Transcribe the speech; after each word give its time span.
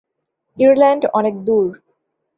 Ireland 0.57 1.03
অনেক 1.13 1.35
দূর। 1.45 1.67